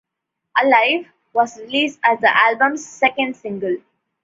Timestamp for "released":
1.59-1.99